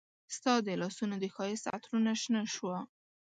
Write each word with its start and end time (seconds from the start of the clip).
ستا 0.35 0.53
د 0.65 0.67
لاسونو 0.81 1.15
د 1.19 1.25
ښایست 1.35 1.65
عطرونه 1.75 2.11
شنه 2.21 2.41
شوه 2.55 2.77